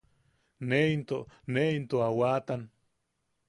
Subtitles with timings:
[0.71, 1.19] Ne into...
[1.53, 2.61] ne into a waatan.